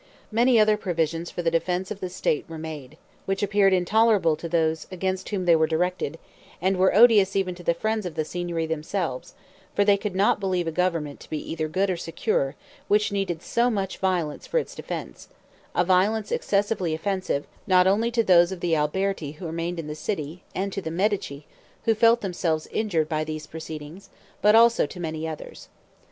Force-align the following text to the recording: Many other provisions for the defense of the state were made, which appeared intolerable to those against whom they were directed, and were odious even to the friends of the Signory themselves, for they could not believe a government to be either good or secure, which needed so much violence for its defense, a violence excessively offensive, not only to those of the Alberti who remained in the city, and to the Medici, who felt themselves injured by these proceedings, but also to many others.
Many 0.31 0.59
other 0.59 0.77
provisions 0.77 1.29
for 1.29 1.43
the 1.43 1.51
defense 1.51 1.91
of 1.91 1.99
the 1.99 2.09
state 2.09 2.49
were 2.49 2.57
made, 2.57 2.97
which 3.27 3.43
appeared 3.43 3.71
intolerable 3.71 4.35
to 4.35 4.49
those 4.49 4.87
against 4.91 5.29
whom 5.29 5.45
they 5.45 5.55
were 5.55 5.67
directed, 5.67 6.17
and 6.59 6.75
were 6.77 6.95
odious 6.95 7.35
even 7.35 7.53
to 7.53 7.61
the 7.61 7.75
friends 7.75 8.07
of 8.07 8.15
the 8.15 8.25
Signory 8.25 8.65
themselves, 8.65 9.35
for 9.75 9.85
they 9.85 9.97
could 9.97 10.15
not 10.15 10.39
believe 10.39 10.65
a 10.65 10.71
government 10.71 11.19
to 11.19 11.29
be 11.29 11.51
either 11.51 11.67
good 11.67 11.91
or 11.91 11.97
secure, 11.97 12.55
which 12.87 13.11
needed 13.11 13.43
so 13.43 13.69
much 13.69 13.99
violence 13.99 14.47
for 14.47 14.57
its 14.57 14.73
defense, 14.73 15.29
a 15.75 15.85
violence 15.85 16.31
excessively 16.31 16.95
offensive, 16.95 17.45
not 17.67 17.85
only 17.85 18.09
to 18.09 18.23
those 18.23 18.51
of 18.51 18.59
the 18.59 18.75
Alberti 18.75 19.33
who 19.33 19.45
remained 19.45 19.77
in 19.77 19.85
the 19.85 19.93
city, 19.93 20.41
and 20.55 20.73
to 20.73 20.81
the 20.81 20.89
Medici, 20.89 21.45
who 21.85 21.93
felt 21.93 22.21
themselves 22.21 22.65
injured 22.71 23.07
by 23.07 23.23
these 23.23 23.45
proceedings, 23.45 24.09
but 24.41 24.55
also 24.55 24.87
to 24.87 24.99
many 24.99 25.27
others. 25.27 25.69